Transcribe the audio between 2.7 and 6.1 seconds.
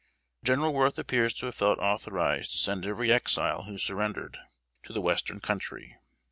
every Exile who surrendered, to the Western Country.